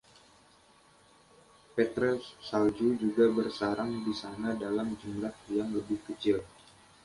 Petrel 1.77 2.17
salju 2.47 2.87
juga 3.03 3.25
bersarang 3.37 3.91
di 4.05 4.13
sana 4.21 4.49
dalam 4.63 4.87
jumlah 5.01 5.35
yang 5.57 5.69
lebih 5.77 5.99
kecil. 6.09 6.37